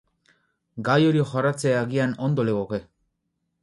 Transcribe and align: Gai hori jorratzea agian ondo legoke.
Gai 0.87 0.95
hori 1.09 1.23
jorratzea 1.33 1.77
agian 1.85 2.19
ondo 2.31 2.51
legoke. 2.53 2.85